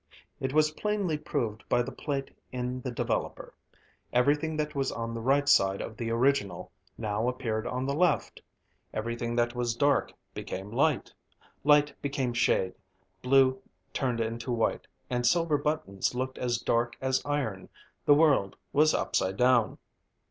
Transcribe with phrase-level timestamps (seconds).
[0.39, 3.53] It was plainly proved by the plate in the developer.
[4.11, 8.41] Everything that was on the right side of the original, now appeared on the left;
[8.95, 11.13] everything that was dark, became light;
[11.63, 12.73] light became shade;
[13.21, 13.61] blue
[13.93, 17.69] turned into white, and silver buttons looked as dark as iron.
[18.05, 19.77] The world was upside down.